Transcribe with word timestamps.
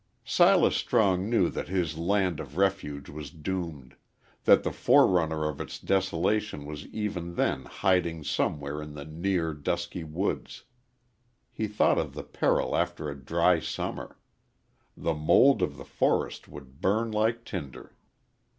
_Silas 0.27 0.75
Strong 0.75 1.29
knew 1.29 1.47
that 1.47 1.67
his 1.67 1.95
land 1.95 2.39
of 2.39 2.57
refuge 2.57 3.07
was 3.07 3.29
doomed 3.29 3.95
that 4.45 4.63
the 4.63 4.71
forerunner 4.71 5.47
of 5.47 5.61
its 5.61 5.77
desolation 5.77 6.65
was 6.65 6.87
even 6.87 7.35
then 7.35 7.65
hiding 7.65 8.23
somewhere 8.23 8.81
in 8.81 8.95
the 8.95 9.05
near, 9.05 9.53
dusky 9.53 10.03
woods. 10.03 10.63
He 11.51 11.67
thought 11.67 11.99
of 11.99 12.15
the 12.15 12.23
peril 12.23 12.75
after 12.75 13.11
a 13.11 13.15
dry 13.15 13.59
summer. 13.59 14.17
The 14.97 15.13
mould 15.13 15.61
of 15.61 15.77
the 15.77 15.85
forest 15.85 16.47
would 16.47 16.81
burn 16.81 17.11
like 17.11 17.45
tinder. 17.45 17.95